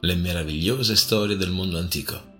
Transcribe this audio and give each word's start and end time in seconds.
le 0.00 0.14
meravigliose 0.14 0.96
storie 0.96 1.36
del 1.36 1.50
mondo 1.50 1.78
antico. 1.78 2.38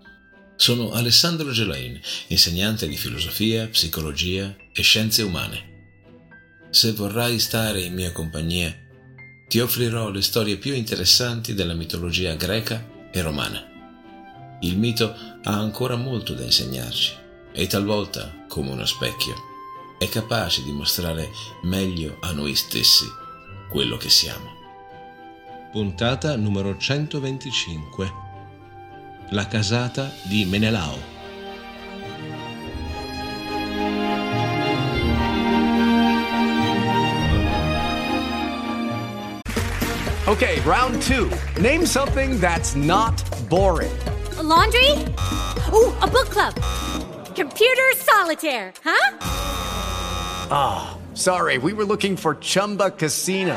Sono 0.56 0.92
Alessandro 0.92 1.50
Gelain, 1.50 2.00
insegnante 2.28 2.88
di 2.88 2.96
filosofia, 2.96 3.66
psicologia 3.68 4.54
e 4.72 4.82
scienze 4.82 5.22
umane. 5.22 5.68
Se 6.70 6.92
vorrai 6.92 7.38
stare 7.38 7.82
in 7.82 7.94
mia 7.94 8.12
compagnia, 8.12 8.74
ti 9.48 9.58
offrirò 9.58 10.10
le 10.10 10.22
storie 10.22 10.56
più 10.56 10.72
interessanti 10.74 11.54
della 11.54 11.74
mitologia 11.74 12.34
greca 12.34 13.10
e 13.10 13.20
romana. 13.20 13.66
Il 14.60 14.78
mito 14.78 15.14
ha 15.42 15.58
ancora 15.58 15.96
molto 15.96 16.34
da 16.34 16.44
insegnarci 16.44 17.12
e 17.52 17.66
talvolta, 17.66 18.44
come 18.48 18.70
uno 18.70 18.86
specchio, 18.86 19.34
è 19.98 20.08
capace 20.08 20.62
di 20.62 20.70
mostrare 20.72 21.28
meglio 21.62 22.18
a 22.20 22.32
noi 22.32 22.54
stessi 22.54 23.04
quello 23.68 23.96
che 23.96 24.08
siamo. 24.08 24.59
Puntata 25.72 26.36
numero 26.36 26.74
125. 26.74 28.12
La 29.30 29.46
casata 29.46 30.10
di 30.24 30.44
Menelao. 30.44 30.98
Okay, 40.26 40.60
round 40.62 41.00
two. 41.02 41.30
Name 41.60 41.86
something 41.86 42.40
that's 42.40 42.74
not 42.74 43.22
boring. 43.48 43.92
A 44.38 44.42
laundry? 44.42 44.90
Ooh, 45.72 45.94
a 46.02 46.08
book 46.08 46.30
club. 46.30 46.54
Computer 47.36 47.88
solitaire, 47.94 48.72
huh? 48.82 49.16
Ah, 50.50 50.98
sorry, 51.14 51.58
we 51.58 51.72
were 51.72 51.84
looking 51.84 52.16
for 52.16 52.34
Chumba 52.34 52.90
Casino. 52.90 53.56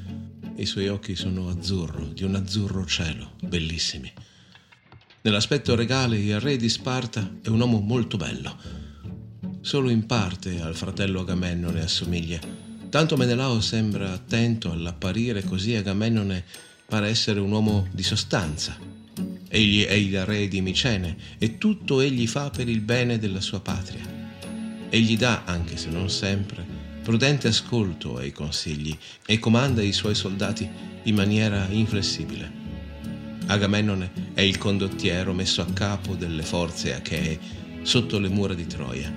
I 0.55 0.65
suoi 0.65 0.89
occhi 0.89 1.15
sono 1.15 1.49
azzurro, 1.49 2.05
di 2.07 2.23
un 2.23 2.35
azzurro 2.35 2.85
cielo, 2.85 3.31
bellissimi. 3.41 4.11
Nell'aspetto 5.21 5.75
regale 5.75 6.17
il 6.17 6.39
re 6.39 6.57
di 6.57 6.67
Sparta 6.67 7.37
è 7.41 7.47
un 7.47 7.59
uomo 7.59 7.79
molto 7.79 8.17
bello. 8.17 8.55
Solo 9.61 9.89
in 9.89 10.05
parte 10.05 10.59
al 10.61 10.75
fratello 10.75 11.21
Agamennone 11.21 11.81
assomiglia. 11.81 12.39
Tanto 12.89 13.15
Menelao 13.15 13.61
sembra 13.61 14.11
attento 14.11 14.71
all'apparire 14.71 15.43
così 15.43 15.75
Agamennone 15.75 16.43
pare 16.85 17.07
essere 17.07 17.39
un 17.39 17.51
uomo 17.51 17.87
di 17.91 18.03
sostanza. 18.03 18.77
Egli 19.47 19.83
è 19.83 19.93
il 19.93 20.25
re 20.25 20.47
di 20.47 20.61
Micene 20.61 21.17
e 21.37 21.57
tutto 21.57 22.01
egli 22.01 22.27
fa 22.27 22.49
per 22.49 22.67
il 22.67 22.81
bene 22.81 23.17
della 23.17 23.41
sua 23.41 23.61
patria. 23.61 24.03
Egli 24.89 25.17
dà, 25.17 25.43
anche 25.45 25.77
se 25.77 25.89
non 25.89 26.09
sempre, 26.09 26.80
prudente 27.01 27.47
ascolto 27.47 28.17
ai 28.17 28.31
consigli 28.31 28.95
e 29.25 29.39
comanda 29.39 29.81
i 29.81 29.91
suoi 29.91 30.15
soldati 30.15 30.69
in 31.03 31.15
maniera 31.15 31.67
inflessibile. 31.69 32.59
Agamennone 33.47 34.11
è 34.33 34.41
il 34.41 34.57
condottiero 34.57 35.33
messo 35.33 35.61
a 35.61 35.71
capo 35.73 36.15
delle 36.15 36.43
forze 36.43 36.93
achee 36.93 37.39
sotto 37.81 38.19
le 38.19 38.29
mura 38.29 38.53
di 38.53 38.67
Troia. 38.67 39.11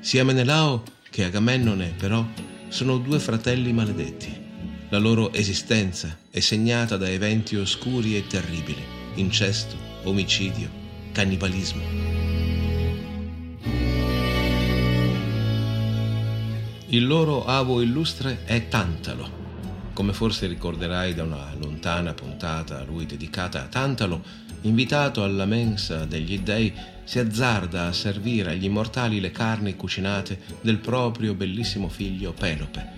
Sia 0.00 0.24
Menelao 0.24 0.82
che 1.10 1.24
Agamennone, 1.24 1.94
però, 1.96 2.26
sono 2.68 2.98
due 2.98 3.18
fratelli 3.18 3.72
maledetti. 3.72 4.44
La 4.88 4.98
loro 4.98 5.32
esistenza 5.32 6.16
è 6.30 6.40
segnata 6.40 6.96
da 6.96 7.08
eventi 7.08 7.56
oscuri 7.56 8.16
e 8.16 8.26
terribili, 8.26 8.82
incesto, 9.14 9.76
omicidio, 10.04 10.68
cannibalismo. 11.12 12.25
Il 16.88 17.04
loro 17.04 17.44
avo 17.44 17.82
illustre 17.82 18.44
è 18.44 18.68
Tantalo. 18.68 19.44
Come 19.92 20.12
forse 20.12 20.46
ricorderai 20.46 21.14
da 21.14 21.24
una 21.24 21.52
lontana 21.58 22.14
puntata 22.14 22.78
a 22.78 22.84
lui 22.84 23.06
dedicata, 23.06 23.66
Tantalo, 23.66 24.22
invitato 24.62 25.24
alla 25.24 25.46
mensa 25.46 26.04
degli 26.04 26.38
dei, 26.38 26.72
si 27.02 27.18
azzarda 27.18 27.88
a 27.88 27.92
servire 27.92 28.52
agli 28.52 28.66
immortali 28.66 29.18
le 29.18 29.32
carni 29.32 29.74
cucinate 29.74 30.38
del 30.60 30.78
proprio 30.78 31.34
bellissimo 31.34 31.88
figlio 31.88 32.32
Pelope. 32.32 32.88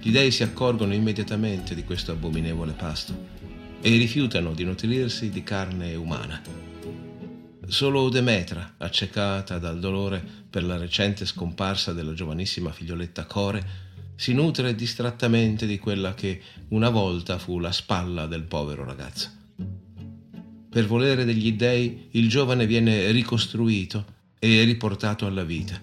Gli 0.00 0.10
dei 0.10 0.32
si 0.32 0.42
accorgono 0.42 0.94
immediatamente 0.94 1.76
di 1.76 1.84
questo 1.84 2.10
abominevole 2.10 2.72
pasto 2.72 3.14
e 3.80 3.88
rifiutano 3.90 4.52
di 4.52 4.64
nutrirsi 4.64 5.30
di 5.30 5.44
carne 5.44 5.94
umana. 5.94 6.61
Solo 7.68 8.08
Demetra, 8.08 8.74
accecata 8.78 9.58
dal 9.58 9.78
dolore 9.78 10.22
per 10.50 10.64
la 10.64 10.76
recente 10.76 11.24
scomparsa 11.24 11.92
della 11.92 12.12
giovanissima 12.12 12.72
figlioletta 12.72 13.24
Core, 13.24 13.90
si 14.16 14.34
nutre 14.34 14.74
distrattamente 14.74 15.66
di 15.66 15.78
quella 15.78 16.12
che 16.12 16.42
una 16.68 16.90
volta 16.90 17.38
fu 17.38 17.58
la 17.58 17.72
spalla 17.72 18.26
del 18.26 18.42
povero 18.42 18.84
ragazzo. 18.84 19.30
Per 20.68 20.86
volere 20.86 21.24
degli 21.24 21.52
dei, 21.52 22.08
il 22.10 22.28
giovane 22.28 22.66
viene 22.66 23.10
ricostruito 23.10 24.04
e 24.38 24.64
riportato 24.64 25.26
alla 25.26 25.44
vita. 25.44 25.80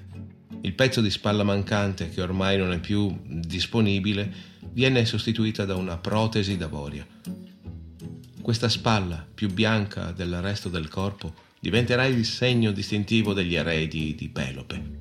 Il 0.62 0.74
pezzo 0.74 1.02
di 1.02 1.10
spalla 1.10 1.44
mancante, 1.44 2.10
che 2.10 2.22
ormai 2.22 2.58
non 2.58 2.72
è 2.72 2.80
più 2.80 3.20
disponibile, 3.26 4.32
viene 4.74 5.06
sostituita 5.06 5.66
da 5.66 5.76
una 5.76 5.98
protesi 5.98 6.58
d'avorio. 6.58 7.06
Questa 8.42 8.70
spalla, 8.70 9.26
più 9.34 9.52
bianca 9.52 10.12
del 10.12 10.42
resto 10.42 10.70
del 10.70 10.88
corpo, 10.88 11.48
diventerà 11.60 12.06
il 12.06 12.26
segno 12.26 12.72
distintivo 12.72 13.34
degli 13.34 13.56
eredi 13.56 14.16
di 14.16 14.30
Pelope. 14.30 14.98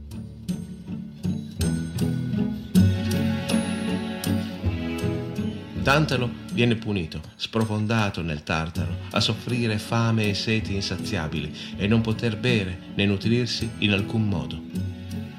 Tantalo 5.83 6.31
viene 6.53 6.75
punito, 6.75 7.23
sprofondato 7.37 8.21
nel 8.21 8.43
Tartaro, 8.43 8.95
a 9.13 9.21
soffrire 9.21 9.79
fame 9.79 10.29
e 10.29 10.35
sete 10.35 10.73
insaziabili 10.73 11.51
e 11.77 11.87
non 11.87 12.03
poter 12.03 12.37
bere 12.37 12.79
né 12.95 13.07
nutrirsi 13.07 13.71
in 13.79 13.93
alcun 13.93 14.29
modo. 14.29 14.61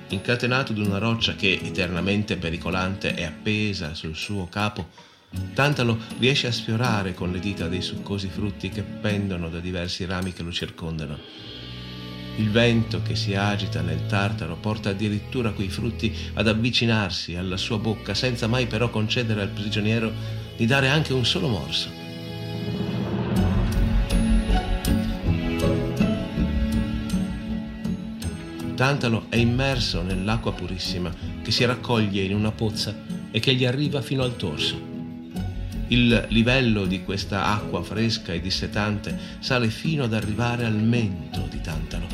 Incatenato 0.08 0.72
ad 0.72 0.80
una 0.80 0.98
roccia 0.98 1.36
che, 1.36 1.60
eternamente 1.62 2.38
pericolante, 2.38 3.14
è 3.14 3.26
appesa 3.26 3.94
sul 3.94 4.16
suo 4.16 4.48
capo, 4.48 4.90
Tantalo 5.54 5.98
riesce 6.18 6.48
a 6.48 6.52
sfiorare 6.52 7.14
con 7.14 7.32
le 7.32 7.40
dita 7.40 7.68
dei 7.68 7.82
succosi 7.82 8.30
frutti 8.30 8.70
che 8.70 8.82
pendono 8.82 9.50
da 9.50 9.60
diversi 9.60 10.06
rami 10.06 10.34
che 10.34 10.44
lo 10.44 10.52
circondano. 10.52 11.18
Il 12.38 12.50
vento 12.52 13.02
che 13.02 13.16
si 13.16 13.36
agita 13.36 13.82
nel 13.82 14.06
tartaro 14.06 14.56
porta 14.56 14.90
addirittura 14.90 15.52
quei 15.52 15.68
frutti 15.68 16.16
ad 16.36 16.48
avvicinarsi 16.48 17.36
alla 17.36 17.58
sua 17.58 17.78
bocca 17.78 18.14
senza 18.14 18.48
mai 18.48 18.66
però 18.66 18.90
concedere 18.90 19.42
al 19.42 19.50
prigioniero 19.50 20.12
di 20.56 20.66
dare 20.66 20.88
anche 20.88 21.14
un 21.14 21.26
solo 21.26 21.50
morso. 21.50 21.90
Tantalo 28.76 29.26
è 29.28 29.36
immerso 29.36 30.02
nell'acqua 30.02 30.54
purissima 30.54 31.14
che 31.44 31.52
si 31.52 31.66
raccoglie 31.66 32.24
in 32.24 32.34
una 32.34 32.52
pozza 32.52 32.96
e 33.30 33.42
che 33.42 33.54
gli 33.54 33.66
arriva 33.66 34.02
fino 34.02 34.24
al 34.24 34.38
torso. 34.38 34.89
Il 35.92 36.28
livello 36.30 36.86
di 36.86 37.04
questa 37.04 37.48
acqua 37.48 37.82
fresca 37.82 38.32
e 38.32 38.40
dissetante 38.40 39.18
sale 39.40 39.70
fino 39.70 40.04
ad 40.04 40.14
arrivare 40.14 40.64
al 40.64 40.76
mento 40.76 41.48
di 41.50 41.60
Tantalo. 41.62 42.06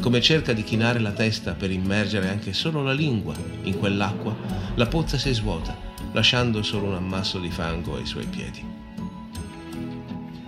Come 0.00 0.20
cerca 0.20 0.52
di 0.52 0.62
chinare 0.62 1.00
la 1.00 1.10
testa 1.10 1.54
per 1.54 1.72
immergere 1.72 2.28
anche 2.28 2.52
solo 2.52 2.80
la 2.80 2.92
lingua 2.92 3.34
in 3.62 3.76
quell'acqua, 3.76 4.36
la 4.76 4.86
pozza 4.86 5.18
si 5.18 5.32
svuota, 5.32 5.76
lasciando 6.12 6.62
solo 6.62 6.86
un 6.86 6.94
ammasso 6.94 7.40
di 7.40 7.50
fango 7.50 7.96
ai 7.96 8.06
suoi 8.06 8.26
piedi. 8.26 8.64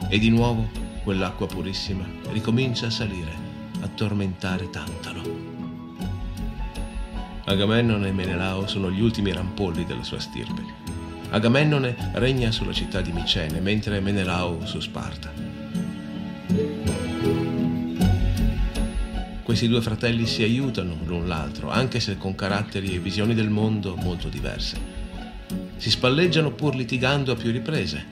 E 0.09 0.19
di 0.21 0.31
nuovo 0.31 0.71
quell'acqua 1.03 1.49
purissima 1.49 2.07
ricomincia 2.31 2.87
a 2.87 2.91
salire 2.91 3.33
a 3.81 3.89
tormentare 3.89 4.71
Tantalo. 4.71 5.23
Agamennone 7.47 8.09
e 8.09 8.13
Menelao 8.13 8.69
sono 8.69 8.93
gli 8.93 9.01
ultimi 9.01 9.33
rampolli 9.33 9.85
della 9.85 10.05
sua 10.05 10.21
stirpe. 10.21 10.84
Agamennone 11.35 11.97
regna 12.13 12.53
sulla 12.53 12.73
città 12.73 13.01
di 13.01 13.11
Micene, 13.11 13.61
mentre 13.61 13.99
Menelao 13.99 14.65
su 14.65 14.79
Sparta. 14.79 15.33
Questi 19.43 19.67
due 19.67 19.83
fratelli 19.83 20.27
si 20.27 20.45
aiutano 20.45 20.97
l'un 21.05 21.27
l'altro, 21.27 21.71
anche 21.71 21.99
se 21.99 22.17
con 22.17 22.37
caratteri 22.37 22.95
e 22.95 23.01
visioni 23.01 23.35
del 23.35 23.51
mondo 23.51 23.97
molto 23.97 24.29
diverse. 24.29 24.77
Si 25.77 25.91
spalleggiano 25.91 26.53
pur 26.53 26.77
litigando 26.77 27.33
a 27.33 27.37
più 27.37 27.51
riprese. 27.51 28.07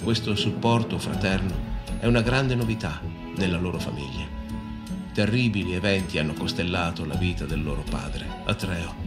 Questo 0.00 0.36
supporto 0.36 0.98
fraterno 0.98 1.74
è 1.98 2.06
una 2.06 2.22
grande 2.22 2.54
novità 2.54 3.00
nella 3.36 3.58
loro 3.58 3.80
famiglia 3.80 4.36
terribili 5.16 5.72
eventi 5.72 6.18
hanno 6.18 6.34
costellato 6.34 7.06
la 7.06 7.14
vita 7.14 7.46
del 7.46 7.62
loro 7.62 7.82
padre, 7.88 8.26
Atreo. 8.44 9.05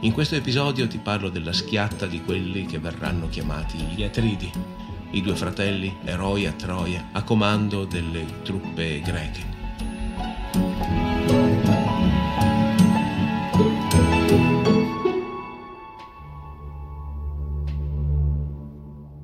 In 0.00 0.12
questo 0.12 0.36
episodio 0.36 0.86
ti 0.86 0.98
parlo 0.98 1.28
della 1.28 1.52
schiatta 1.52 2.06
di 2.06 2.22
quelli 2.22 2.66
che 2.66 2.78
verranno 2.78 3.28
chiamati 3.28 3.78
gli 3.78 4.04
Atridi, 4.04 4.50
i 5.10 5.20
due 5.20 5.34
fratelli 5.34 5.96
eroi 6.04 6.46
a 6.46 6.52
Troia 6.52 7.08
a 7.12 7.22
comando 7.24 7.84
delle 7.84 8.24
truppe 8.42 9.00
greche. 9.00 9.56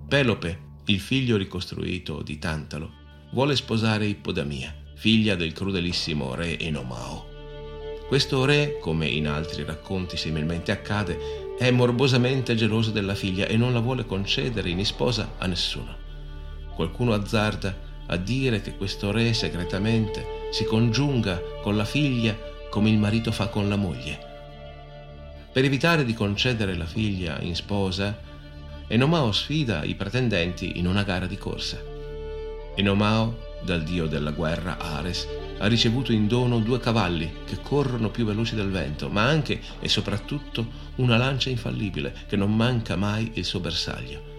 Pelope, 0.08 0.60
il 0.86 1.00
figlio 1.00 1.36
ricostruito 1.36 2.22
di 2.22 2.38
Tantalo, 2.38 2.90
vuole 3.32 3.54
sposare 3.56 4.06
Ippodamia 4.06 4.82
figlia 4.96 5.34
del 5.34 5.52
crudelissimo 5.52 6.34
re 6.34 6.58
Enomao. 6.58 7.33
Questo 8.06 8.44
re, 8.44 8.78
come 8.80 9.06
in 9.06 9.26
altri 9.26 9.64
racconti 9.64 10.16
similmente 10.16 10.70
accade, 10.70 11.56
è 11.58 11.70
morbosamente 11.70 12.54
geloso 12.54 12.90
della 12.90 13.14
figlia 13.14 13.46
e 13.46 13.56
non 13.56 13.72
la 13.72 13.80
vuole 13.80 14.04
concedere 14.04 14.68
in 14.68 14.84
sposa 14.84 15.34
a 15.38 15.46
nessuno. 15.46 15.96
Qualcuno 16.74 17.14
azzarda 17.14 17.74
a 18.06 18.16
dire 18.16 18.60
che 18.60 18.76
questo 18.76 19.10
re 19.10 19.32
segretamente 19.32 20.48
si 20.50 20.64
congiunga 20.64 21.40
con 21.62 21.76
la 21.76 21.84
figlia 21.84 22.36
come 22.68 22.90
il 22.90 22.98
marito 22.98 23.32
fa 23.32 23.48
con 23.48 23.68
la 23.68 23.76
moglie. 23.76 24.32
Per 25.50 25.64
evitare 25.64 26.04
di 26.04 26.12
concedere 26.12 26.76
la 26.76 26.86
figlia 26.86 27.40
in 27.40 27.54
sposa, 27.54 28.18
Enomao 28.86 29.32
sfida 29.32 29.82
i 29.82 29.94
pretendenti 29.94 30.78
in 30.78 30.86
una 30.86 31.04
gara 31.04 31.26
di 31.26 31.38
corsa. 31.38 31.80
Enomao 32.74 33.43
dal 33.64 33.82
dio 33.82 34.06
della 34.06 34.30
guerra 34.30 34.78
Ares, 34.78 35.26
ha 35.58 35.66
ricevuto 35.66 36.12
in 36.12 36.28
dono 36.28 36.58
due 36.58 36.78
cavalli 36.78 37.32
che 37.46 37.58
corrono 37.62 38.10
più 38.10 38.24
veloci 38.24 38.54
del 38.54 38.70
vento, 38.70 39.08
ma 39.08 39.26
anche 39.26 39.60
e 39.80 39.88
soprattutto 39.88 40.82
una 40.96 41.16
lancia 41.16 41.48
infallibile 41.48 42.14
che 42.26 42.36
non 42.36 42.54
manca 42.54 42.96
mai 42.96 43.32
il 43.34 43.44
suo 43.44 43.60
bersaglio. 43.60 44.32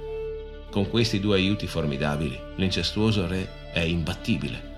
Con 0.69 0.89
questi 0.89 1.19
due 1.19 1.37
aiuti 1.37 1.67
formidabili, 1.67 2.39
l'incestuoso 2.55 3.27
re 3.27 3.71
è 3.73 3.79
imbattibile. 3.79 4.73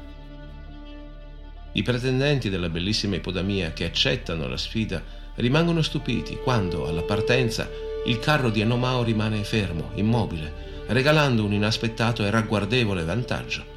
I 1.74 1.84
pretendenti 1.84 2.50
della 2.50 2.70
bellissima 2.70 3.16
ipodamia 3.16 3.74
che 3.74 3.86
accettano 3.86 4.48
la 4.48 4.58
sfida 4.58 5.04
rimangono 5.36 5.82
stupiti 5.82 6.38
quando, 6.38 6.88
alla 6.88 7.04
partenza, 7.04 7.70
il 8.06 8.20
carro 8.20 8.50
di 8.50 8.62
Enomao 8.62 9.04
rimane 9.04 9.44
fermo, 9.44 9.92
immobile, 9.96 10.86
regalando 10.88 11.44
un 11.44 11.54
inaspettato 11.54 12.24
e 12.24 12.30
ragguardevole 12.30 13.04
vantaggio 13.04 13.76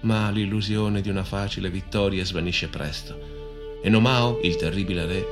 ma 0.00 0.30
l'illusione 0.30 1.00
di 1.00 1.08
una 1.08 1.24
facile 1.24 1.70
vittoria 1.70 2.24
svanisce 2.24 2.68
presto. 2.68 3.80
E 3.82 3.88
Nomao, 3.88 4.40
il 4.42 4.56
terribile 4.56 5.06
re, 5.06 5.26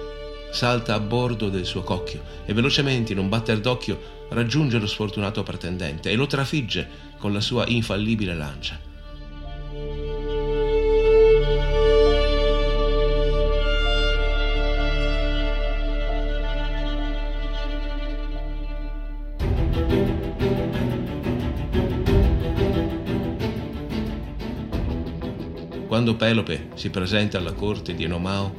salta 0.53 0.95
a 0.95 1.01
bordo 1.01 1.49
del 1.49 1.67
suo 1.67 1.83
cocchio 1.83 2.23
e 2.45 2.53
velocemente 2.53 3.13
in 3.13 3.19
un 3.19 3.29
batter 3.29 3.61
d'occhio 3.61 4.27
raggiunge 4.31 4.79
lo 4.79 4.87
sfortunato 4.87 5.43
pretendente 5.43 6.11
e 6.11 6.15
lo 6.15 6.27
trafigge 6.27 6.89
con 7.19 7.33
la 7.33 7.41
sua 7.41 7.67
infallibile 7.67 8.35
lancia. 8.35 8.84
Quando 25.95 26.17
Pelope 26.17 26.71
si 26.75 26.91
presenta 26.91 27.39
alla 27.39 27.53
corte 27.53 27.95
di 27.95 28.03
Enomao, 28.03 28.53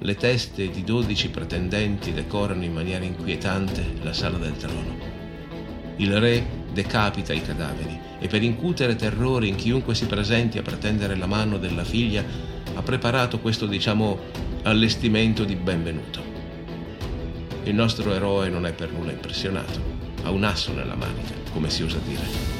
le 0.00 0.16
teste 0.16 0.70
di 0.70 0.82
dodici 0.82 1.30
pretendenti 1.30 2.12
decorano 2.12 2.64
in 2.64 2.72
maniera 2.72 3.04
inquietante 3.04 3.94
la 4.02 4.12
sala 4.12 4.38
del 4.38 4.56
trono. 4.56 4.96
Il 5.98 6.18
re 6.18 6.44
decapita 6.72 7.32
i 7.32 7.42
cadaveri 7.42 7.96
e 8.18 8.26
per 8.26 8.42
incutere 8.42 8.96
terrore 8.96 9.46
in 9.46 9.54
chiunque 9.54 9.94
si 9.94 10.06
presenti 10.06 10.58
a 10.58 10.62
pretendere 10.62 11.14
la 11.14 11.26
mano 11.26 11.58
della 11.58 11.84
figlia 11.84 12.24
ha 12.74 12.82
preparato 12.82 13.38
questo, 13.38 13.66
diciamo, 13.66 14.18
allestimento 14.64 15.44
di 15.44 15.54
benvenuto. 15.54 16.20
Il 17.62 17.74
nostro 17.76 18.12
eroe 18.12 18.48
non 18.48 18.66
è 18.66 18.72
per 18.72 18.90
nulla 18.90 19.12
impressionato, 19.12 19.80
ha 20.24 20.30
un 20.32 20.42
asso 20.42 20.72
nella 20.72 20.96
manica, 20.96 21.34
come 21.52 21.70
si 21.70 21.84
usa 21.84 22.00
dire. 22.04 22.59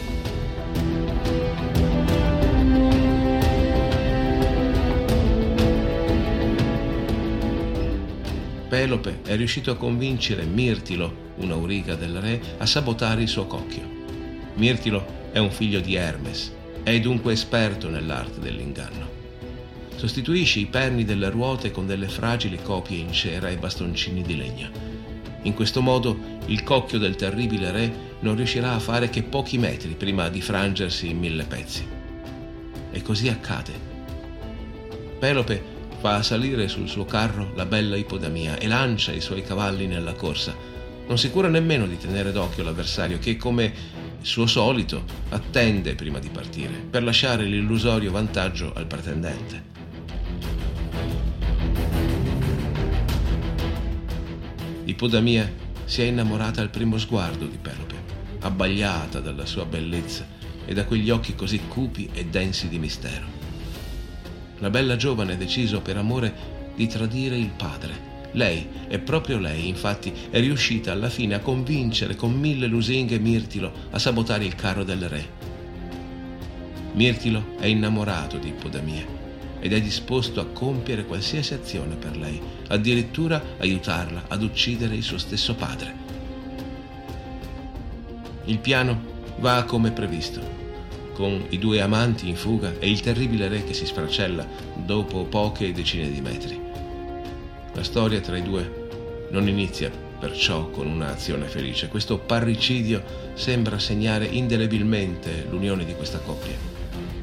Pelope 8.70 9.22
è 9.24 9.34
riuscito 9.34 9.72
a 9.72 9.76
convincere 9.76 10.44
Mirtilo, 10.44 11.32
un'auriga 11.38 11.96
del 11.96 12.20
re, 12.20 12.40
a 12.58 12.66
sabotare 12.66 13.22
il 13.22 13.28
suo 13.28 13.46
cocchio. 13.46 13.82
Mirtilo 14.54 15.04
è 15.32 15.38
un 15.38 15.50
figlio 15.50 15.80
di 15.80 15.96
Hermes, 15.96 16.54
è 16.84 17.00
dunque 17.00 17.32
esperto 17.32 17.88
nell'arte 17.88 18.38
dell'inganno. 18.38 19.08
Sostituisce 19.96 20.60
i 20.60 20.66
perni 20.66 21.04
delle 21.04 21.30
ruote 21.30 21.72
con 21.72 21.88
delle 21.88 22.06
fragili 22.06 22.60
copie 22.62 22.98
in 22.98 23.10
cera 23.12 23.48
e 23.48 23.56
bastoncini 23.56 24.22
di 24.22 24.36
legno. 24.36 24.70
In 25.42 25.54
questo 25.54 25.82
modo 25.82 26.16
il 26.46 26.62
cocchio 26.62 26.98
del 26.98 27.16
terribile 27.16 27.72
re 27.72 27.92
non 28.20 28.36
riuscirà 28.36 28.74
a 28.74 28.78
fare 28.78 29.10
che 29.10 29.24
pochi 29.24 29.58
metri 29.58 29.96
prima 29.98 30.28
di 30.28 30.40
frangersi 30.40 31.08
in 31.10 31.18
mille 31.18 31.42
pezzi. 31.42 31.84
E 32.92 33.02
così 33.02 33.26
accade. 33.26 33.72
Pelope 35.18 35.78
fa 36.00 36.22
salire 36.22 36.66
sul 36.66 36.88
suo 36.88 37.04
carro 37.04 37.52
la 37.54 37.66
bella 37.66 37.94
Ipodamia 37.94 38.58
e 38.58 38.66
lancia 38.66 39.12
i 39.12 39.20
suoi 39.20 39.42
cavalli 39.42 39.86
nella 39.86 40.14
corsa. 40.14 40.56
Non 41.06 41.18
si 41.18 41.30
cura 41.30 41.48
nemmeno 41.48 41.86
di 41.86 41.98
tenere 41.98 42.32
d'occhio 42.32 42.62
l'avversario 42.62 43.18
che, 43.18 43.36
come 43.36 43.70
suo 44.22 44.46
solito, 44.46 45.04
attende 45.28 45.94
prima 45.94 46.18
di 46.18 46.30
partire 46.30 46.72
per 46.72 47.02
lasciare 47.02 47.44
l'illusorio 47.44 48.10
vantaggio 48.10 48.72
al 48.72 48.86
pretendente. 48.86 49.62
Ipodamia 54.84 55.52
si 55.84 56.00
è 56.00 56.06
innamorata 56.06 56.62
al 56.62 56.70
primo 56.70 56.96
sguardo 56.96 57.44
di 57.44 57.58
Pelope, 57.60 57.94
abbagliata 58.40 59.20
dalla 59.20 59.44
sua 59.44 59.66
bellezza 59.66 60.26
e 60.64 60.72
da 60.72 60.86
quegli 60.86 61.10
occhi 61.10 61.34
così 61.34 61.60
cupi 61.68 62.08
e 62.10 62.24
densi 62.24 62.68
di 62.68 62.78
mistero. 62.78 63.39
La 64.60 64.70
bella 64.70 64.96
giovane 64.96 65.34
ha 65.34 65.36
deciso 65.36 65.82
per 65.82 65.98
amore 65.98 66.32
di 66.74 66.86
tradire 66.86 67.36
il 67.36 67.50
padre 67.56 68.10
Lei, 68.32 68.68
e 68.86 68.98
proprio 69.00 69.38
lei, 69.38 69.66
infatti, 69.66 70.12
è 70.30 70.38
riuscita 70.38 70.92
alla 70.92 71.08
fine 71.08 71.34
a 71.34 71.40
convincere 71.40 72.14
con 72.14 72.32
mille 72.32 72.66
lusinghe 72.66 73.18
Mirtilo 73.18 73.72
a 73.90 73.98
sabotare 73.98 74.44
il 74.44 74.54
carro 74.54 74.84
del 74.84 75.08
re. 75.08 75.38
Mirtilo 76.92 77.56
è 77.58 77.66
innamorato 77.66 78.38
di 78.38 78.48
Ippodamia 78.48 79.18
ed 79.58 79.72
è 79.72 79.80
disposto 79.80 80.40
a 80.40 80.46
compiere 80.46 81.04
qualsiasi 81.04 81.54
azione 81.54 81.96
per 81.96 82.16
lei, 82.16 82.40
addirittura 82.68 83.42
aiutarla 83.58 84.24
ad 84.28 84.42
uccidere 84.42 84.94
il 84.94 85.02
suo 85.02 85.18
stesso 85.18 85.54
padre. 85.54 86.08
Il 88.44 88.58
piano 88.58 89.18
va 89.38 89.64
come 89.64 89.90
previsto 89.90 90.59
con 91.20 91.44
i 91.50 91.58
due 91.58 91.82
amanti 91.82 92.30
in 92.30 92.34
fuga 92.34 92.72
e 92.78 92.88
il 92.88 93.02
terribile 93.02 93.46
re 93.46 93.62
che 93.62 93.74
si 93.74 93.84
sfracella 93.84 94.46
dopo 94.74 95.24
poche 95.24 95.70
decine 95.70 96.10
di 96.10 96.22
metri. 96.22 96.58
La 97.74 97.82
storia 97.82 98.20
tra 98.20 98.38
i 98.38 98.42
due 98.42 99.28
non 99.30 99.46
inizia 99.46 99.90
perciò 100.18 100.70
con 100.70 100.86
un'azione 100.86 101.46
felice. 101.46 101.88
Questo 101.88 102.16
parricidio 102.16 103.02
sembra 103.34 103.78
segnare 103.78 104.24
indelebilmente 104.24 105.46
l'unione 105.50 105.84
di 105.84 105.94
questa 105.94 106.20
coppia, 106.20 106.56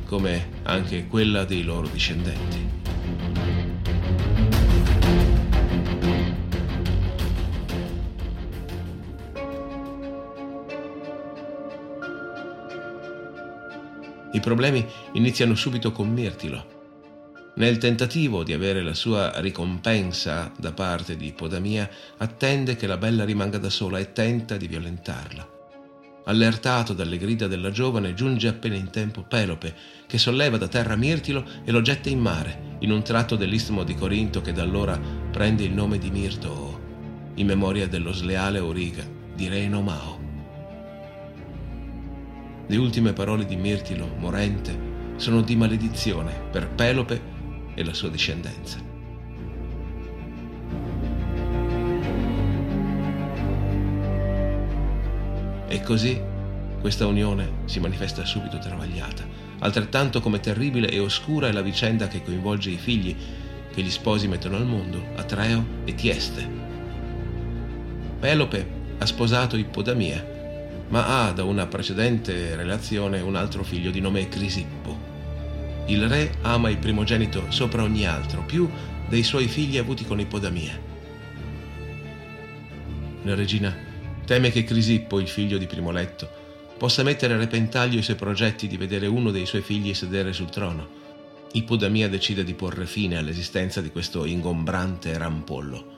come 0.05 0.47
anche 0.61 1.07
quella 1.07 1.43
dei 1.43 1.63
loro 1.63 1.87
discendenti. 1.87 2.76
Problemi 14.47 14.87
iniziano 15.11 15.55
subito 15.55 15.91
con 15.91 16.07
Mirtilo. 16.07 16.75
Nel 17.55 17.79
tentativo 17.79 18.45
di 18.45 18.53
avere 18.53 18.81
la 18.81 18.93
sua 18.93 19.41
ricompensa 19.41 20.53
da 20.57 20.71
parte 20.71 21.17
di 21.17 21.33
Podamia, 21.33 21.89
attende 22.15 22.77
che 22.77 22.87
la 22.87 22.95
bella 22.95 23.25
rimanga 23.25 23.57
da 23.57 23.69
sola 23.69 23.99
e 23.99 24.13
tenta 24.13 24.55
di 24.55 24.67
violentarla. 24.67 25.55
Allertato 26.27 26.93
dalle 26.93 27.17
grida 27.17 27.47
della 27.47 27.71
giovane, 27.71 28.13
giunge 28.13 28.47
appena 28.47 28.75
in 28.75 28.89
tempo 28.89 29.23
Pelope, 29.23 29.75
che 30.07 30.17
solleva 30.17 30.55
da 30.55 30.69
terra 30.69 30.95
Mirtilo 30.95 31.43
e 31.65 31.71
lo 31.71 31.81
getta 31.81 32.07
in 32.07 32.19
mare, 32.19 32.77
in 32.79 32.91
un 32.91 33.03
tratto 33.03 33.35
dell'istmo 33.35 33.83
di 33.83 33.95
Corinto 33.95 34.39
che 34.39 34.53
da 34.53 34.63
allora 34.63 34.97
prende 35.29 35.63
il 35.63 35.73
nome 35.73 35.97
di 35.97 36.09
Mirto, 36.09 36.79
in 37.35 37.47
memoria 37.47 37.89
dello 37.89 38.13
sleale 38.13 38.59
Origa 38.59 39.03
di 39.35 39.49
re 39.49 39.67
Nomao. 39.67 40.26
Le 42.69 42.75
ultime 42.75 43.13
parole 43.13 43.45
di 43.45 43.55
Mirtilo, 43.55 44.09
morente, 44.17 44.77
sono 45.15 45.41
di 45.41 45.55
maledizione 45.55 46.33
per 46.51 46.67
Pelope 46.67 47.21
e 47.73 47.83
la 47.85 47.93
sua 47.93 48.09
discendenza. 48.09 48.77
E 55.69 55.81
così 55.81 56.21
questa 56.81 57.05
unione 57.05 57.59
si 57.65 57.79
manifesta 57.79 58.25
subito 58.25 58.57
travagliata. 58.57 59.25
Altrettanto 59.59 60.19
come 60.19 60.41
terribile 60.41 60.89
e 60.89 60.99
oscura 60.99 61.47
è 61.47 61.53
la 61.53 61.61
vicenda 61.61 62.09
che 62.09 62.21
coinvolge 62.21 62.69
i 62.69 62.77
figli 62.77 63.15
che 63.73 63.81
gli 63.81 63.89
sposi 63.89 64.27
mettono 64.27 64.57
al 64.57 64.65
mondo, 64.65 65.01
Atreo 65.15 65.65
e 65.85 65.95
Tieste. 65.95 66.45
Pelope 68.19 68.67
ha 68.97 69.05
sposato 69.05 69.55
Ippodamia, 69.55 70.36
ma 70.89 71.27
ha 71.27 71.31
da 71.31 71.43
una 71.43 71.67
precedente 71.67 72.55
relazione 72.55 73.19
un 73.19 73.35
altro 73.35 73.63
figlio 73.63 73.91
di 73.91 73.99
nome 73.99 74.29
Crisippo. 74.29 75.15
Il 75.87 76.07
re 76.07 76.35
ama 76.41 76.69
il 76.69 76.77
primogenito 76.77 77.45
sopra 77.49 77.83
ogni 77.83 78.05
altro, 78.05 78.43
più 78.43 78.69
dei 79.07 79.23
suoi 79.23 79.47
figli 79.47 79.77
avuti 79.77 80.05
con 80.05 80.19
Ippodamia. 80.19 80.79
La 83.23 83.35
regina 83.35 83.75
teme 84.25 84.51
che 84.51 84.63
Crisippo, 84.63 85.19
il 85.19 85.27
figlio 85.27 85.57
di 85.57 85.65
Primoletto, 85.65 86.29
possa 86.77 87.03
mettere 87.03 87.33
a 87.33 87.37
repentaglio 87.37 87.99
i 87.99 88.03
suoi 88.03 88.15
progetti 88.15 88.67
di 88.67 88.77
vedere 88.77 89.07
uno 89.07 89.31
dei 89.31 89.45
suoi 89.45 89.61
figli 89.61 89.93
sedere 89.93 90.31
sul 90.33 90.49
trono. 90.49 91.05
Ippodamia 91.53 92.09
decide 92.09 92.43
di 92.43 92.53
porre 92.53 92.85
fine 92.85 93.17
all'esistenza 93.17 93.81
di 93.81 93.89
questo 93.89 94.25
ingombrante 94.25 95.17
rampollo. 95.17 95.95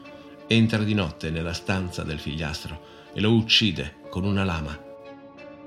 Entra 0.47 0.83
di 0.83 0.93
notte 0.93 1.29
nella 1.31 1.53
stanza 1.53 2.03
del 2.03 2.19
figliastro 2.19 3.09
e 3.13 3.19
lo 3.19 3.33
uccide 3.33 3.98
con 4.09 4.23
una 4.23 4.43
lama. 4.43 4.77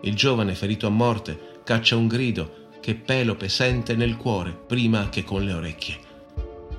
Il 0.03 0.15
giovane, 0.15 0.55
ferito 0.55 0.87
a 0.87 0.91
morte, 0.91 1.61
caccia 1.65 1.97
un 1.97 2.09
grido 2.09 2.71
che 2.81 2.95
Pelope 2.95 3.49
sente 3.49 3.95
nel 3.95 4.17
cuore 4.17 4.53
prima 4.53 5.09
che 5.09 5.23
con 5.23 5.45
le 5.45 5.53
orecchie. 5.53 6.11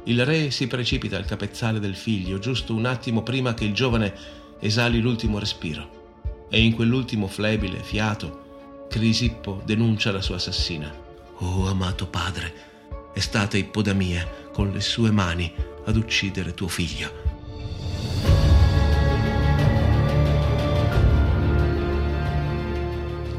Il 0.06 0.26
re 0.26 0.52
si 0.52 0.68
precipita 0.68 1.16
al 1.16 1.26
capezzale 1.26 1.80
del 1.80 1.96
figlio 1.96 2.38
giusto 2.38 2.76
un 2.76 2.86
attimo 2.86 3.24
prima 3.24 3.54
che 3.54 3.64
il 3.64 3.74
giovane 3.74 4.14
esali 4.60 5.00
l'ultimo 5.00 5.40
respiro. 5.40 6.02
E 6.50 6.62
in 6.62 6.76
quell'ultimo 6.76 7.28
flebile 7.28 7.82
fiato, 7.82 8.42
Crisippo 8.90 9.62
denuncia 9.66 10.12
la 10.12 10.22
sua 10.22 10.36
assassina. 10.36 10.94
Oh 11.38 11.68
amato 11.68 12.06
padre, 12.08 12.54
è 13.14 13.20
stata 13.20 13.58
Ippodamia 13.58 14.28
con 14.52 14.72
le 14.72 14.82
sue 14.82 15.10
mani 15.10 15.52
ad 15.86 15.96
uccidere 15.96 16.54
tuo 16.54 16.68
figlio. 16.68 17.23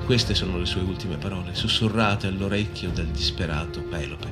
Queste 0.04 0.34
sono 0.34 0.58
le 0.58 0.66
sue 0.66 0.82
ultime 0.82 1.16
parole, 1.16 1.54
sussurrate 1.54 2.26
all'orecchio 2.26 2.90
del 2.90 3.06
disperato 3.06 3.80
Pelope. 3.80 4.28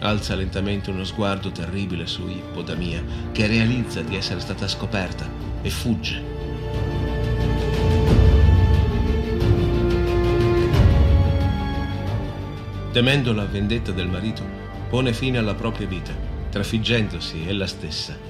Alza 0.00 0.34
lentamente 0.34 0.90
uno 0.90 1.04
sguardo 1.04 1.52
terribile 1.52 2.08
su 2.08 2.26
Ippodamia, 2.26 3.00
che 3.30 3.46
realizza 3.46 4.02
di 4.02 4.16
essere 4.16 4.40
stata 4.40 4.66
scoperta 4.66 5.30
e 5.62 5.70
fugge. 5.70 6.22
Temendo 12.90 13.32
la 13.32 13.44
vendetta 13.44 13.92
del 13.92 14.08
marito, 14.08 14.42
pone 14.88 15.12
fine 15.12 15.38
alla 15.38 15.54
propria 15.54 15.86
vita, 15.86 16.12
trafiggendosi 16.50 17.44
ella 17.46 17.66
stessa 17.68 18.27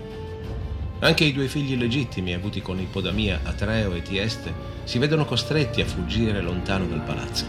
anche 1.01 1.25
i 1.25 1.33
due 1.33 1.47
figli 1.47 1.77
legittimi 1.77 2.35
avuti 2.35 2.61
con 2.61 2.81
Ippodamia, 2.81 3.41
Atreo 3.45 3.95
e 3.95 4.03
Tieste 4.03 4.53
si 4.85 4.99
vedono 4.99 5.25
costretti 5.25 5.81
a 5.81 5.87
fuggire 5.87 6.41
lontano 6.41 6.87
dal 6.87 7.03
palazzo. 7.03 7.47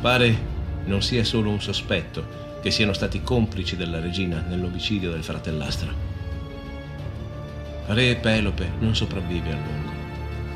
Pare 0.00 0.54
non 0.84 1.02
sia 1.02 1.24
solo 1.24 1.50
un 1.50 1.60
sospetto 1.60 2.44
che 2.62 2.70
siano 2.70 2.92
stati 2.92 3.22
complici 3.22 3.76
della 3.76 4.00
regina 4.00 4.40
nell'omicidio 4.40 5.10
del 5.10 5.24
fratellastro. 5.24 6.14
Re 7.86 8.16
Pelope 8.16 8.70
non 8.78 8.94
sopravvive 8.94 9.50
a 9.50 9.54
lungo 9.54 9.94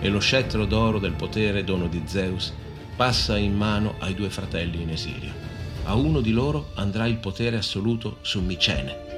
e 0.00 0.08
lo 0.08 0.18
scettro 0.18 0.64
d'oro 0.64 0.98
del 0.98 1.12
potere 1.12 1.64
dono 1.64 1.86
di 1.86 2.02
Zeus 2.06 2.52
passa 2.96 3.36
in 3.38 3.54
mano 3.54 3.94
ai 3.98 4.14
due 4.14 4.30
fratelli 4.30 4.82
in 4.82 4.90
esilio. 4.90 5.32
A 5.84 5.94
uno 5.94 6.20
di 6.20 6.32
loro 6.32 6.70
andrà 6.74 7.06
il 7.06 7.16
potere 7.16 7.56
assoluto 7.56 8.18
su 8.20 8.40
Micene, 8.40 9.09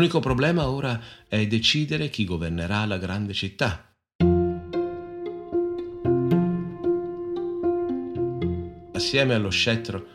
L'unico 0.00 0.20
problema 0.20 0.66
ora 0.70 0.98
è 1.28 1.46
decidere 1.46 2.08
chi 2.08 2.24
governerà 2.24 2.86
la 2.86 2.96
grande 2.96 3.34
città. 3.34 3.92
Assieme 8.92 9.34
allo 9.34 9.50
scettro 9.50 10.06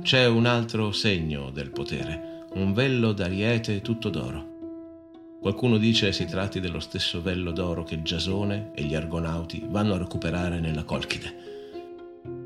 c'è 0.00 0.24
un 0.26 0.46
altro 0.46 0.90
segno 0.90 1.50
del 1.50 1.68
potere, 1.68 2.46
un 2.54 2.72
vello 2.72 3.12
d'ariete 3.12 3.82
tutto 3.82 4.08
d'oro. 4.08 5.38
Qualcuno 5.38 5.76
dice 5.76 6.14
si 6.14 6.24
tratti 6.24 6.58
dello 6.58 6.80
stesso 6.80 7.20
vello 7.20 7.50
d'oro 7.50 7.84
che 7.84 8.00
Giasone 8.00 8.70
e 8.74 8.84
gli 8.84 8.94
Argonauti 8.94 9.62
vanno 9.68 9.92
a 9.92 9.98
recuperare 9.98 10.60
nella 10.60 10.84
Colchide. 10.84 11.34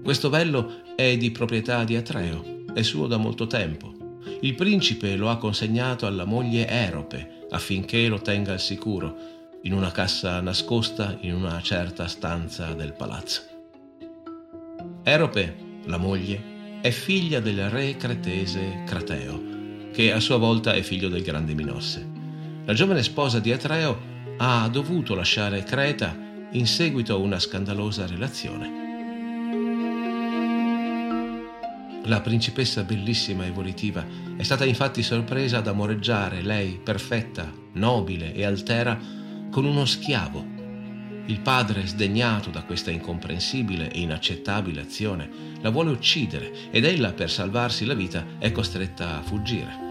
Questo 0.02 0.28
vello 0.28 0.82
è 0.96 1.16
di 1.16 1.30
proprietà 1.30 1.84
di 1.84 1.94
Atreo, 1.94 2.64
è 2.74 2.82
suo 2.82 3.06
da 3.06 3.16
molto 3.16 3.46
tempo 3.46 3.99
il 4.40 4.54
principe 4.54 5.16
lo 5.16 5.30
ha 5.30 5.38
consegnato 5.38 6.06
alla 6.06 6.24
moglie 6.24 6.66
Erope 6.66 7.46
affinché 7.50 8.06
lo 8.08 8.20
tenga 8.20 8.52
al 8.52 8.60
sicuro, 8.60 9.16
in 9.62 9.72
una 9.72 9.90
cassa 9.90 10.40
nascosta 10.40 11.18
in 11.20 11.34
una 11.34 11.60
certa 11.60 12.06
stanza 12.06 12.72
del 12.72 12.92
palazzo. 12.92 13.42
Erope, 15.02 15.56
la 15.84 15.98
moglie, 15.98 16.78
è 16.80 16.90
figlia 16.90 17.40
del 17.40 17.68
re 17.68 17.96
cretese 17.96 18.84
Crateo, 18.86 19.88
che 19.92 20.12
a 20.12 20.20
sua 20.20 20.38
volta 20.38 20.72
è 20.72 20.82
figlio 20.82 21.08
del 21.08 21.22
grande 21.22 21.54
Minosse. 21.54 22.08
La 22.64 22.72
giovane 22.72 23.02
sposa 23.02 23.38
di 23.40 23.52
Atreo 23.52 24.08
ha 24.38 24.68
dovuto 24.68 25.14
lasciare 25.14 25.62
Creta 25.62 26.16
in 26.52 26.66
seguito 26.66 27.14
a 27.14 27.18
una 27.18 27.38
scandalosa 27.38 28.06
relazione. 28.06 28.89
La 32.10 32.20
principessa 32.20 32.82
bellissima 32.82 33.46
e 33.46 33.52
volitiva 33.52 34.04
è 34.36 34.42
stata 34.42 34.64
infatti 34.64 35.00
sorpresa 35.00 35.58
ad 35.58 35.68
amoreggiare 35.68 36.42
lei, 36.42 36.80
perfetta, 36.82 37.48
nobile 37.74 38.34
e 38.34 38.44
altera, 38.44 38.98
con 39.48 39.64
uno 39.64 39.84
schiavo. 39.84 40.44
Il 41.26 41.38
padre, 41.40 41.86
sdegnato 41.86 42.50
da 42.50 42.64
questa 42.64 42.90
incomprensibile 42.90 43.92
e 43.92 44.00
inaccettabile 44.00 44.80
azione, 44.80 45.30
la 45.60 45.70
vuole 45.70 45.92
uccidere 45.92 46.52
ed 46.72 46.84
ella, 46.84 47.12
per 47.12 47.30
salvarsi 47.30 47.84
la 47.84 47.94
vita, 47.94 48.26
è 48.40 48.50
costretta 48.50 49.18
a 49.18 49.22
fuggire. 49.22 49.88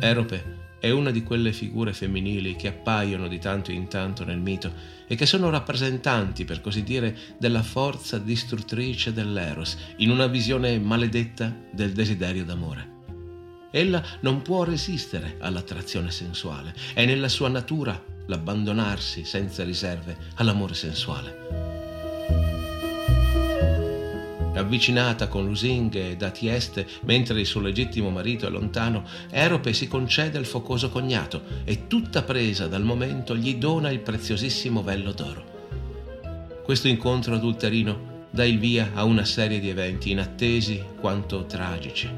Erope 0.00 0.55
è 0.86 0.90
una 0.90 1.10
di 1.10 1.24
quelle 1.24 1.52
figure 1.52 1.92
femminili 1.92 2.54
che 2.54 2.68
appaiono 2.68 3.26
di 3.26 3.38
tanto 3.40 3.72
in 3.72 3.88
tanto 3.88 4.24
nel 4.24 4.38
mito 4.38 4.72
e 5.08 5.16
che 5.16 5.26
sono 5.26 5.50
rappresentanti, 5.50 6.44
per 6.44 6.60
così 6.60 6.84
dire, 6.84 7.16
della 7.38 7.62
forza 7.62 8.18
distruttrice 8.18 9.12
dell'Eros 9.12 9.76
in 9.96 10.10
una 10.10 10.28
visione 10.28 10.78
maledetta 10.78 11.52
del 11.72 11.92
desiderio 11.92 12.44
d'amore. 12.44 12.94
Ella 13.72 14.02
non 14.20 14.42
può 14.42 14.62
resistere 14.62 15.38
all'attrazione 15.40 16.12
sensuale, 16.12 16.72
è 16.94 17.04
nella 17.04 17.28
sua 17.28 17.48
natura 17.48 18.00
l'abbandonarsi 18.26 19.24
senza 19.24 19.64
riserve 19.64 20.16
all'amore 20.36 20.74
sensuale. 20.74 21.65
Avvicinata 24.56 25.28
con 25.28 25.44
lusinghe 25.44 26.16
da 26.16 26.30
Tieste 26.30 26.86
mentre 27.02 27.40
il 27.40 27.46
suo 27.46 27.60
legittimo 27.60 28.08
marito 28.08 28.46
è 28.46 28.50
lontano, 28.50 29.04
Erope 29.30 29.74
si 29.74 29.86
concede 29.86 30.38
al 30.38 30.46
focoso 30.46 30.88
cognato 30.88 31.42
e 31.64 31.86
tutta 31.86 32.22
presa 32.22 32.66
dal 32.66 32.82
momento 32.82 33.36
gli 33.36 33.56
dona 33.56 33.90
il 33.90 34.00
preziosissimo 34.00 34.82
vello 34.82 35.12
d'oro. 35.12 35.44
Questo 36.64 36.88
incontro 36.88 37.34
adulterino 37.34 38.24
dà 38.30 38.44
il 38.44 38.58
via 38.58 38.92
a 38.94 39.04
una 39.04 39.26
serie 39.26 39.60
di 39.60 39.68
eventi 39.68 40.10
inattesi 40.10 40.82
quanto 40.98 41.44
tragici. 41.44 42.10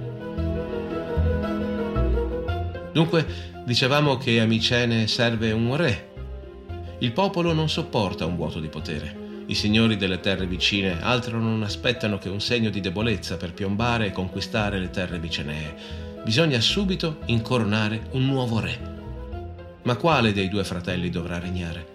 Dunque, 2.92 3.26
dicevamo 3.64 4.16
che 4.16 4.40
a 4.40 4.46
Micene 4.46 5.08
serve 5.08 5.50
un 5.50 5.76
re. 5.76 6.12
Il 6.98 7.12
popolo 7.12 7.52
non 7.52 7.68
sopporta 7.68 8.26
un 8.26 8.36
vuoto 8.36 8.60
di 8.60 8.68
potere. 8.68 9.27
I 9.48 9.54
signori 9.54 9.96
delle 9.96 10.20
terre 10.20 10.46
vicine 10.46 11.02
altro 11.02 11.40
non 11.40 11.62
aspettano 11.62 12.18
che 12.18 12.28
un 12.28 12.38
segno 12.38 12.68
di 12.68 12.80
debolezza 12.80 13.38
per 13.38 13.54
piombare 13.54 14.04
e 14.04 14.12
conquistare 14.12 14.78
le 14.78 14.90
terre 14.90 15.18
vicenee. 15.18 15.74
Bisogna 16.22 16.60
subito 16.60 17.20
incoronare 17.26 18.08
un 18.10 18.26
nuovo 18.26 18.60
re. 18.60 18.78
Ma 19.84 19.96
quale 19.96 20.34
dei 20.34 20.50
due 20.50 20.64
fratelli 20.64 21.08
dovrà 21.08 21.38
regnare? 21.38 21.86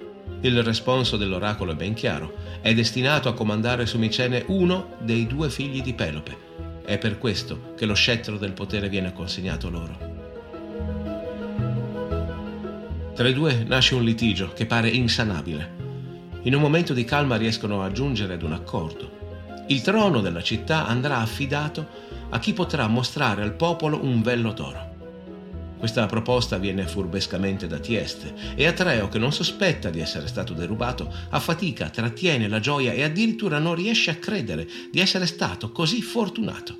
Il 0.41 0.63
responso 0.63 1.15
dell'oracolo 1.15 1.73
è 1.73 1.75
ben 1.75 1.93
chiaro. 1.93 2.33
È 2.59 2.73
destinato 2.73 3.29
a 3.29 3.35
comandare 3.35 3.85
su 3.85 3.99
Micene 3.99 4.45
uno 4.47 4.95
dei 5.01 5.27
due 5.27 5.51
figli 5.51 5.83
di 5.83 5.93
Pelope. 5.93 6.35
È 6.83 6.97
per 6.97 7.19
questo 7.19 7.75
che 7.77 7.85
lo 7.85 7.93
scettro 7.93 8.39
del 8.39 8.53
potere 8.53 8.89
viene 8.89 9.13
consegnato 9.13 9.69
loro. 9.69 10.11
Tra 13.13 13.27
i 13.27 13.33
due 13.33 13.63
nasce 13.67 13.93
un 13.93 14.03
litigio 14.03 14.53
che 14.53 14.65
pare 14.65 14.89
insanabile 14.89 15.82
in 16.43 16.55
un 16.55 16.61
momento 16.61 16.93
di 16.93 17.03
calma 17.03 17.35
riescono 17.35 17.83
a 17.83 17.91
giungere 17.91 18.33
ad 18.33 18.43
un 18.43 18.53
accordo. 18.53 19.21
Il 19.67 19.81
trono 19.81 20.21
della 20.21 20.41
città 20.41 20.87
andrà 20.87 21.19
affidato 21.19 21.87
a 22.29 22.39
chi 22.39 22.53
potrà 22.53 22.87
mostrare 22.87 23.43
al 23.43 23.53
popolo 23.53 24.03
un 24.03 24.21
vello 24.21 24.51
d'oro. 24.51 24.91
Questa 25.77 26.05
proposta 26.05 26.57
viene 26.57 26.87
furbescamente 26.87 27.67
da 27.67 27.77
Tieste 27.77 28.33
e 28.55 28.65
Atreo, 28.65 29.09
che 29.09 29.19
non 29.19 29.33
sospetta 29.33 29.89
di 29.89 29.99
essere 29.99 30.27
stato 30.27 30.53
derubato, 30.53 31.13
a 31.29 31.39
fatica 31.39 31.89
trattiene 31.89 32.47
la 32.47 32.61
gioia 32.61 32.93
e 32.93 33.03
addirittura 33.03 33.59
non 33.59 33.75
riesce 33.75 34.09
a 34.09 34.15
credere 34.15 34.67
di 34.91 34.99
essere 34.99 35.25
stato 35.25 35.71
così 35.71 36.01
fortunato. 36.01 36.79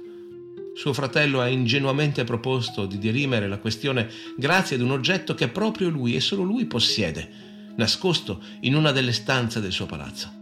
Suo 0.74 0.94
fratello 0.94 1.42
ha 1.42 1.48
ingenuamente 1.48 2.24
proposto 2.24 2.86
di 2.86 2.98
dirimere 2.98 3.48
la 3.48 3.60
questione 3.60 4.10
grazie 4.38 4.78
ad 4.78 4.82
un 4.82 4.92
oggetto 4.92 5.36
che 5.36 5.50
proprio 5.50 5.90
lui 5.90 6.16
e 6.16 6.20
solo 6.20 6.44
lui 6.44 6.66
possiede, 6.66 7.53
nascosto 7.76 8.42
in 8.62 8.76
una 8.76 8.92
delle 8.92 9.14
stanze 9.14 9.60
del 9.62 9.72
suo 9.72 9.86
palazzo. 9.86 10.42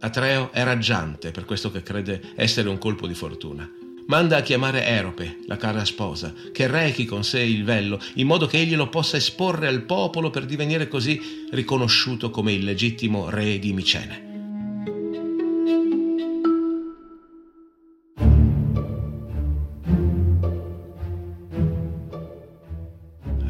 Atreo 0.00 0.52
è 0.52 0.62
raggiante 0.62 1.30
per 1.30 1.44
questo 1.44 1.70
che 1.70 1.82
crede 1.82 2.32
essere 2.36 2.68
un 2.68 2.78
colpo 2.78 3.06
di 3.06 3.14
fortuna. 3.14 3.68
Manda 4.08 4.36
a 4.36 4.42
chiamare 4.42 4.84
Erope, 4.84 5.38
la 5.46 5.56
cara 5.56 5.84
sposa, 5.84 6.32
che 6.52 6.68
rechi 6.68 7.06
con 7.06 7.24
sé 7.24 7.40
il 7.40 7.64
vello, 7.64 7.98
in 8.14 8.26
modo 8.26 8.46
che 8.46 8.58
egli 8.58 8.76
lo 8.76 8.88
possa 8.88 9.16
esporre 9.16 9.66
al 9.66 9.82
popolo 9.82 10.30
per 10.30 10.44
divenire 10.44 10.86
così 10.86 11.46
riconosciuto 11.50 12.30
come 12.30 12.52
il 12.52 12.64
legittimo 12.64 13.30
re 13.30 13.58
di 13.58 13.72
Micene. 13.72 14.25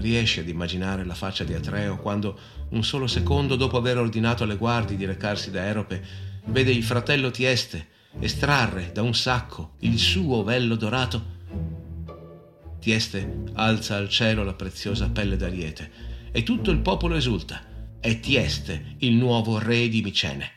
Riesce 0.06 0.40
ad 0.40 0.48
immaginare 0.48 1.04
la 1.04 1.14
faccia 1.14 1.42
di 1.42 1.52
Atreo 1.52 1.96
quando, 1.96 2.38
un 2.70 2.84
solo 2.84 3.08
secondo 3.08 3.56
dopo 3.56 3.76
aver 3.76 3.98
ordinato 3.98 4.44
alle 4.44 4.56
guardie 4.56 4.96
di 4.96 5.04
recarsi 5.04 5.50
da 5.50 5.64
Erope, 5.64 6.00
vede 6.46 6.70
il 6.70 6.84
fratello 6.84 7.32
Tieste 7.32 7.88
estrarre 8.20 8.92
da 8.92 9.02
un 9.02 9.14
sacco 9.14 9.74
il 9.80 9.98
suo 9.98 10.44
vello 10.44 10.76
dorato? 10.76 11.34
Tieste 12.78 13.42
alza 13.54 13.96
al 13.96 14.08
cielo 14.08 14.44
la 14.44 14.54
preziosa 14.54 15.10
pelle 15.10 15.36
d'ariete 15.36 15.90
e 16.30 16.44
tutto 16.44 16.70
il 16.70 16.78
popolo 16.78 17.16
esulta. 17.16 17.74
È 17.98 18.20
Tieste 18.20 18.94
il 18.98 19.14
nuovo 19.14 19.58
re 19.58 19.88
di 19.88 20.02
Micene. 20.02 20.50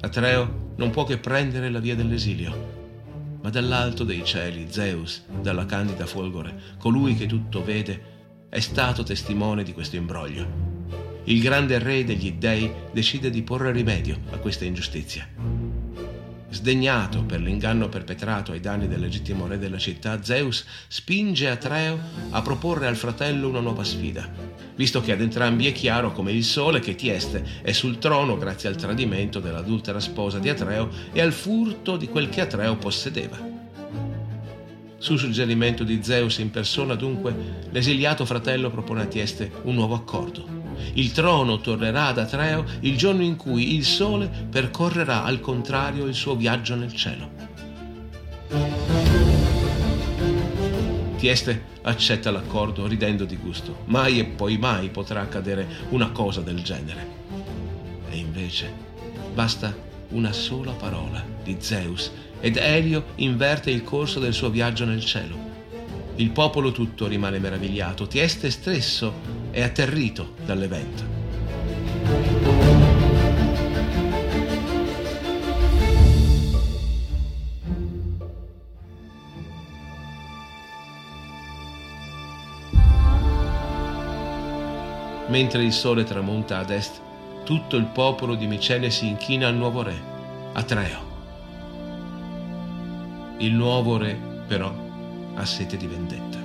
Atreo 0.00 0.72
non 0.76 0.90
può 0.90 1.04
che 1.04 1.18
prendere 1.18 1.68
la 1.68 1.80
via 1.80 1.94
dell'esilio 1.94 2.77
ma 3.40 3.50
dall'alto 3.50 4.04
dei 4.04 4.24
cieli 4.24 4.66
Zeus, 4.70 5.24
dalla 5.40 5.66
candida 5.66 6.06
folgore, 6.06 6.76
colui 6.78 7.14
che 7.14 7.26
tutto 7.26 7.62
vede, 7.62 8.16
è 8.48 8.60
stato 8.60 9.02
testimone 9.02 9.62
di 9.62 9.72
questo 9.72 9.96
imbroglio. 9.96 10.46
Il 11.24 11.40
grande 11.40 11.78
re 11.78 12.04
degli 12.04 12.32
dei 12.38 12.72
decide 12.92 13.30
di 13.30 13.42
porre 13.42 13.72
rimedio 13.72 14.18
a 14.30 14.38
questa 14.38 14.64
ingiustizia. 14.64 15.67
Sdegnato 16.50 17.24
per 17.24 17.40
l'inganno 17.40 17.90
perpetrato 17.90 18.52
ai 18.52 18.60
danni 18.60 18.88
del 18.88 19.00
legittimo 19.00 19.46
re 19.46 19.58
della 19.58 19.76
città, 19.76 20.22
Zeus 20.22 20.64
spinge 20.88 21.50
Atreo 21.50 21.98
a 22.30 22.40
proporre 22.40 22.86
al 22.86 22.96
fratello 22.96 23.48
una 23.48 23.60
nuova 23.60 23.84
sfida, 23.84 24.26
visto 24.74 25.02
che 25.02 25.12
ad 25.12 25.20
entrambi 25.20 25.66
è 25.66 25.72
chiaro 25.72 26.10
come 26.12 26.32
il 26.32 26.44
sole 26.44 26.80
che 26.80 26.94
Tieste 26.94 27.44
è 27.60 27.72
sul 27.72 27.98
trono 27.98 28.38
grazie 28.38 28.70
al 28.70 28.76
tradimento 28.76 29.40
dell'adultera 29.40 30.00
sposa 30.00 30.38
di 30.38 30.48
Atreo 30.48 30.88
e 31.12 31.20
al 31.20 31.32
furto 31.32 31.98
di 31.98 32.08
quel 32.08 32.30
che 32.30 32.40
Atreo 32.40 32.76
possedeva. 32.76 33.56
Su 34.96 35.16
suggerimento 35.16 35.84
di 35.84 36.00
Zeus 36.02 36.38
in 36.38 36.50
persona, 36.50 36.94
dunque, 36.94 37.66
l'esiliato 37.70 38.24
fratello 38.24 38.70
propone 38.70 39.02
a 39.02 39.06
Tieste 39.06 39.52
un 39.64 39.74
nuovo 39.74 39.94
accordo 39.94 40.57
il 40.94 41.12
trono 41.12 41.60
tornerà 41.60 42.06
ad 42.06 42.18
Atreo 42.18 42.64
il 42.80 42.96
giorno 42.96 43.22
in 43.22 43.36
cui 43.36 43.74
il 43.74 43.84
sole 43.84 44.30
percorrerà 44.50 45.24
al 45.24 45.40
contrario 45.40 46.06
il 46.06 46.14
suo 46.14 46.34
viaggio 46.36 46.74
nel 46.74 46.92
cielo. 46.94 47.30
Tieste 51.18 51.64
accetta 51.82 52.30
l'accordo 52.30 52.86
ridendo 52.86 53.24
di 53.24 53.36
gusto. 53.36 53.78
Mai 53.86 54.20
e 54.20 54.24
poi 54.24 54.56
mai 54.56 54.88
potrà 54.88 55.22
accadere 55.22 55.66
una 55.90 56.10
cosa 56.10 56.40
del 56.40 56.62
genere. 56.62 57.06
E 58.10 58.16
invece 58.16 58.72
basta 59.34 59.74
una 60.10 60.32
sola 60.32 60.72
parola 60.72 61.24
di 61.42 61.56
Zeus 61.58 62.12
ed 62.40 62.56
Elio 62.56 63.04
inverte 63.16 63.70
il 63.70 63.82
corso 63.82 64.20
del 64.20 64.32
suo 64.32 64.48
viaggio 64.48 64.84
nel 64.84 65.04
cielo. 65.04 65.47
Il 66.18 66.30
popolo 66.30 66.72
tutto 66.72 67.06
rimane 67.06 67.38
meravigliato, 67.38 68.08
Tieste 68.08 68.50
stesso 68.50 69.12
è 69.52 69.62
atterrito 69.62 70.34
dall'evento. 70.44 71.04
Mentre 85.28 85.62
il 85.62 85.72
sole 85.72 86.02
tramonta 86.02 86.58
ad 86.58 86.70
est, 86.70 87.00
tutto 87.44 87.76
il 87.76 87.84
popolo 87.84 88.34
di 88.34 88.48
Micene 88.48 88.90
si 88.90 89.06
inchina 89.06 89.46
al 89.46 89.54
nuovo 89.54 89.82
re, 89.82 90.02
Atreo. 90.54 91.06
Il 93.38 93.52
nuovo 93.52 93.98
re, 93.98 94.18
però, 94.48 94.86
ha 95.38 95.44
sete 95.44 95.76
di 95.76 95.86
vendetta. 95.86 96.38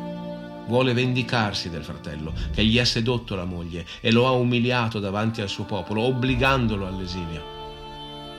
Vuole 0.67 0.93
vendicarsi 0.93 1.69
del 1.69 1.84
fratello, 1.84 2.34
che 2.53 2.63
gli 2.63 2.79
ha 2.79 2.86
sedotto 2.86 3.36
la 3.36 3.45
moglie 3.45 3.86
e 3.99 4.12
lo 4.12 4.27
ha 4.27 4.32
umiliato 4.32 4.99
davanti 4.99 5.41
al 5.41 5.49
suo 5.49 5.65
popolo, 5.65 6.03
obbligandolo 6.03 6.88
all'esilio. 6.88 7.51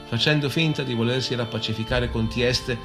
Facendo 0.07 0.49
finta 0.49 0.83
di 0.83 0.95
volersi 0.95 1.35
rappacificare 1.35 2.11
con 2.11 2.29
Tieste, 2.29 2.79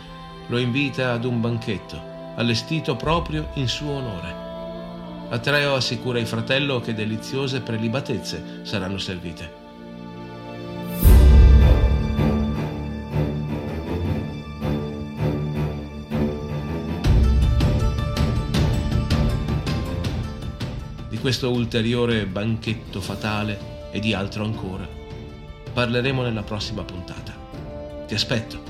lo 0.47 0.57
invita 0.57 1.13
ad 1.13 1.25
un 1.25 1.39
banchetto, 1.39 2.01
allestito 2.35 2.95
proprio 2.95 3.51
in 3.53 3.67
suo 3.67 3.91
onore. 3.91 4.47
Atreo 5.29 5.75
assicura 5.75 6.19
il 6.19 6.27
fratello 6.27 6.79
che 6.79 6.95
deliziose 6.95 7.61
prelibatezze 7.61 8.61
saranno 8.63 8.97
servite. 8.97 9.58
Questo 21.29 21.51
ulteriore 21.51 22.25
banchetto 22.25 22.99
fatale 22.99 23.91
e 23.91 23.99
di 23.99 24.15
altro 24.15 24.43
ancora. 24.43 24.89
Parleremo 25.71 26.23
nella 26.23 26.41
prossima 26.41 26.81
puntata. 26.81 27.35
Ti 28.07 28.15
aspetto. 28.15 28.63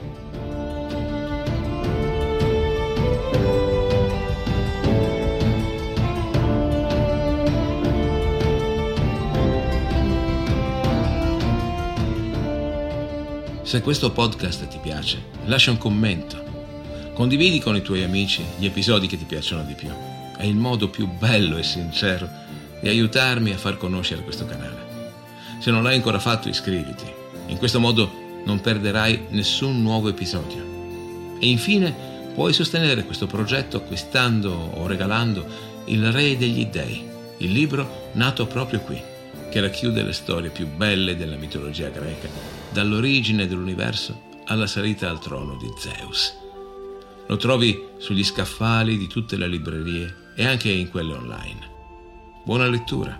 Se 13.61 13.81
questo 13.81 14.11
podcast 14.11 14.67
ti 14.67 14.79
piace, 14.81 15.23
lascia 15.45 15.71
un 15.71 15.77
commento. 15.77 16.43
Condividi 17.13 17.61
con 17.61 17.77
i 17.77 17.81
tuoi 17.81 18.03
amici 18.03 18.43
gli 18.57 18.65
episodi 18.65 19.07
che 19.07 19.17
ti 19.17 19.23
piacciono 19.23 19.63
di 19.63 19.75
più. 19.75 19.87
È 20.35 20.43
il 20.43 20.55
modo 20.55 20.89
più 20.89 21.07
bello 21.07 21.55
e 21.55 21.63
sincero 21.63 22.47
di 22.79 22.87
aiutarmi 22.87 23.51
a 23.51 23.57
far 23.57 23.77
conoscere 23.77 24.23
questo 24.23 24.45
canale. 24.45 24.87
Se 25.59 25.71
non 25.71 25.83
l'hai 25.83 25.95
ancora 25.95 26.19
fatto, 26.19 26.47
iscriviti. 26.47 27.05
In 27.47 27.57
questo 27.57 27.79
modo 27.79 28.41
non 28.45 28.61
perderai 28.61 29.27
nessun 29.29 29.81
nuovo 29.81 30.09
episodio. 30.09 31.37
E 31.39 31.47
infine 31.47 31.93
puoi 32.33 32.53
sostenere 32.53 33.03
questo 33.03 33.27
progetto 33.27 33.77
acquistando 33.77 34.51
o 34.51 34.87
regalando 34.87 35.45
Il 35.85 36.11
Re 36.11 36.37
degli 36.37 36.65
Dei, 36.67 37.07
il 37.37 37.51
libro 37.51 38.11
nato 38.13 38.45
proprio 38.45 38.79
qui, 38.79 39.01
che 39.49 39.59
racchiude 39.59 40.03
le 40.03 40.13
storie 40.13 40.49
più 40.49 40.67
belle 40.67 41.17
della 41.17 41.35
mitologia 41.35 41.89
greca 41.89 42.29
dall'origine 42.71 43.47
dell'universo 43.47 44.27
alla 44.45 44.67
salita 44.67 45.09
al 45.09 45.19
trono 45.19 45.57
di 45.57 45.71
Zeus. 45.77 46.35
Lo 47.27 47.37
trovi 47.37 47.87
sugli 47.97 48.23
scaffali 48.23 48.97
di 48.97 49.07
tutte 49.07 49.37
le 49.37 49.47
librerie 49.47 50.31
e 50.35 50.45
anche 50.45 50.69
in 50.69 50.89
quelle 50.89 51.13
online. 51.13 51.78
Buona 52.49 52.65
lettura! 52.65 53.15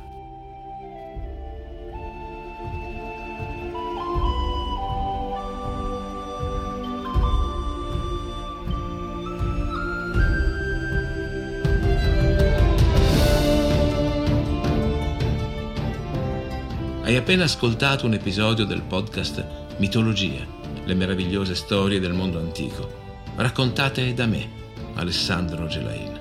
Hai 17.03 17.15
appena 17.15 17.43
ascoltato 17.43 18.07
un 18.07 18.13
episodio 18.13 18.65
del 18.65 18.81
podcast 18.81 19.45
Mitologia, 19.77 20.43
le 20.85 20.95
meravigliose 20.95 21.53
storie 21.53 21.99
del 21.99 22.13
mondo 22.13 22.39
antico, 22.39 22.89
raccontate 23.35 24.11
da 24.15 24.25
me, 24.25 24.49
Alessandro 24.95 25.67
Gelain. 25.67 26.19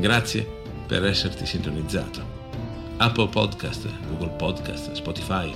Grazie 0.00 0.57
per 0.88 1.04
esserti 1.04 1.44
sintonizzato. 1.44 2.36
Apple 2.96 3.28
Podcast, 3.28 3.86
Google 4.08 4.34
Podcast, 4.36 4.90
Spotify, 4.92 5.54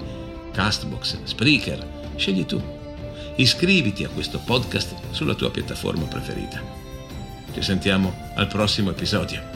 Castbox, 0.52 1.22
Spreaker, 1.24 1.84
scegli 2.16 2.44
tu. 2.44 2.62
Iscriviti 3.36 4.04
a 4.04 4.10
questo 4.10 4.38
podcast 4.44 4.94
sulla 5.10 5.34
tua 5.34 5.50
piattaforma 5.50 6.04
preferita. 6.04 6.60
Ci 7.52 7.62
sentiamo 7.62 8.12
al 8.34 8.46
prossimo 8.46 8.90
episodio. 8.90 9.51